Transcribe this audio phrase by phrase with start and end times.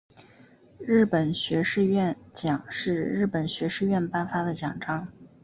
[0.79, 5.07] 日本学士院奖是日本学士院颁发的奖章。